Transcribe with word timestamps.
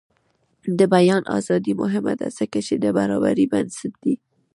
د 0.77 0.81
بیان 0.95 1.23
ازادي 1.37 1.73
مهمه 1.81 2.13
ده 2.19 2.27
ځکه 2.37 2.59
چې 2.67 2.75
د 2.83 2.85
برابرۍ 2.97 3.45
بنسټ 3.53 3.93
دی. 4.03 4.15